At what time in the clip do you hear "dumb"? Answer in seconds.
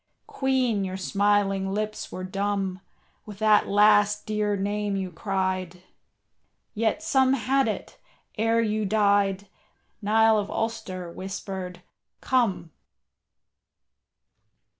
2.23-2.79